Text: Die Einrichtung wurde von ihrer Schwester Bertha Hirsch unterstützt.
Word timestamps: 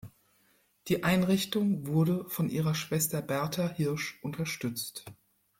Die 0.87 1.03
Einrichtung 1.03 1.85
wurde 1.85 2.25
von 2.27 2.49
ihrer 2.49 2.73
Schwester 2.73 3.21
Bertha 3.21 3.67
Hirsch 3.69 4.17
unterstützt. 4.23 5.05